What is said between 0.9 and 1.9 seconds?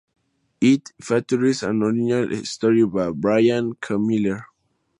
features an